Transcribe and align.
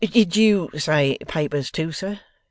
Did 0.03 0.35
you 0.35 0.71
say 0.79 1.15
papers 1.27 1.69
too, 1.69 1.91
sir? 1.91 2.19